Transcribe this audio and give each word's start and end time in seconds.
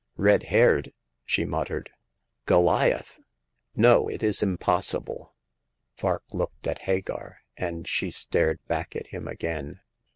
"Red 0.31 0.41
haired!" 0.49 0.93
she 1.31 1.45
muttered. 1.45 1.91
Goliath! 2.47 3.19
No, 3.75 4.07
it 4.07 4.23
is 4.23 4.41
impossible!" 4.41 5.35
Vark 6.01 6.23
looked 6.33 6.65
at 6.65 6.79
Hagar, 6.89 7.41
and 7.55 7.87
she 7.87 8.09
stared 8.09 8.65
back 8.67 8.95
at 8.95 9.09
him 9.13 9.27
again. 9.27 9.79